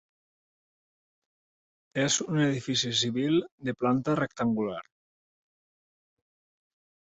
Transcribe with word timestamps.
És 2.03 2.17
un 2.27 2.39
edifici 2.45 2.93
civil 3.01 3.37
de 3.69 3.75
planta 3.83 4.17
rectangular. 4.21 4.81